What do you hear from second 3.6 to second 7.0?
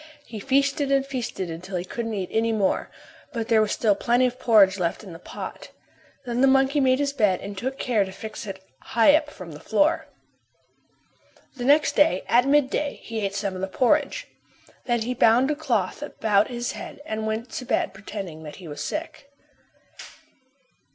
was still plenty of porridge left in the pot. Then the monkey made